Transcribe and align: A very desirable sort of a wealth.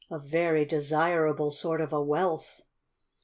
A 0.09 0.17
very 0.17 0.65
desirable 0.65 1.51
sort 1.51 1.79
of 1.79 1.93
a 1.93 2.01
wealth. 2.01 2.63